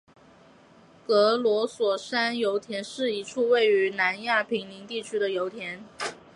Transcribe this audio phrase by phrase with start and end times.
[1.05, 5.85] 格罗索山油田是一处位于南亚平宁地区的油田。